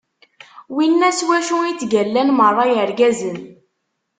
Winna 0.75 1.09
s 1.17 1.19
wacu 1.27 1.57
i 1.65 1.71
ttgallan 1.73 2.29
meṛṛa 2.37 2.65
yirgazen. 2.73 3.37